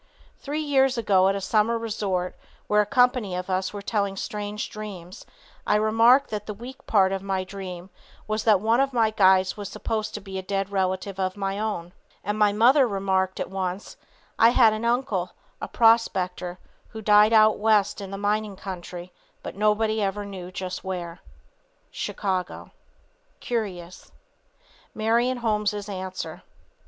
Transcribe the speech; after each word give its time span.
Three 0.39 0.61
years 0.63 0.97
ago 0.97 1.27
at 1.29 1.35
a 1.35 1.39
summer 1.41 1.77
resort 1.77 2.35
where 2.65 2.81
a 2.81 2.87
company 2.87 3.35
of 3.35 3.51
us 3.51 3.71
were 3.71 3.83
telling 3.83 4.15
strange 4.17 4.67
dreams, 4.71 5.27
I 5.67 5.75
remarked 5.75 6.31
that 6.31 6.47
the 6.47 6.55
weak 6.55 6.87
part 6.87 7.11
of 7.11 7.21
my 7.21 7.43
dream 7.43 7.91
was 8.27 8.43
that 8.45 8.59
one 8.59 8.79
of 8.79 8.93
my 8.93 9.11
guides 9.11 9.57
was 9.57 9.69
supposed 9.69 10.15
to 10.15 10.19
be 10.19 10.39
a 10.39 10.41
dead 10.41 10.71
relative 10.71 11.19
of 11.19 11.37
my 11.37 11.59
own, 11.59 11.93
and 12.23 12.39
my 12.39 12.51
mother 12.51 12.87
remarked 12.87 13.39
at 13.39 13.51
once, 13.51 13.95
"I 14.39 14.49
had 14.49 14.73
an 14.73 14.85
uncle, 14.85 15.33
a 15.61 15.67
prospector, 15.67 16.57
who 16.87 17.03
died 17.03 17.31
out 17.31 17.59
West 17.59 18.01
in 18.01 18.09
the 18.09 18.17
mining 18.17 18.55
country, 18.55 19.13
but 19.43 19.55
nobody 19.55 20.01
ever 20.01 20.25
knew 20.25 20.51
just 20.51 20.83
where." 20.83 21.19
Chicago. 21.91 22.71
CURIOUS. 23.39 24.11
MARION 24.95 25.37
HOLMES' 25.37 25.87
ANSWER. 25.87 26.41